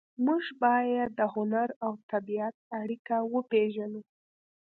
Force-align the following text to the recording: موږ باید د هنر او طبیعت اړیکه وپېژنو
موږ 0.25 0.43
باید 0.63 1.09
د 1.19 1.21
هنر 1.33 1.69
او 1.85 1.93
طبیعت 2.11 2.55
اړیکه 2.79 3.15
وپېژنو 3.33 4.01